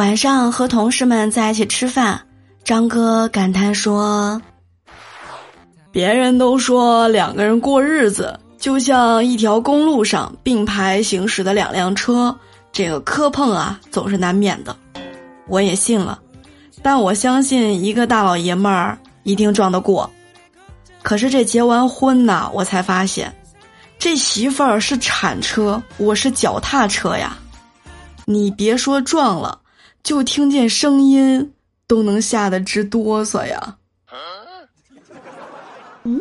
[0.00, 2.22] 晚上和同事们在一起吃饭，
[2.64, 4.40] 张哥感叹说
[5.92, 12.34] ：“别人都说两个人过日子就像一条公路上并排行驶的两辆车，
[12.72, 14.74] 这个磕碰啊总是难免的。
[15.46, 16.18] 我也信了，
[16.82, 20.10] 但我相信一个大老爷们儿一定撞得过。
[21.02, 23.30] 可是这结完婚呐，我才发现，
[23.98, 27.36] 这媳妇儿是铲车，我是脚踏车呀。
[28.24, 29.58] 你别说撞了。”
[30.10, 31.54] 就听见声音
[31.86, 33.76] 都能吓得直哆嗦呀。
[36.02, 36.20] 嗯